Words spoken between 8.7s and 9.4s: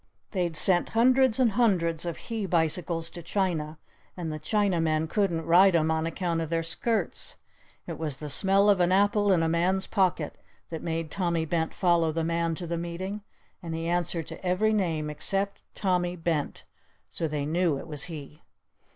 an apple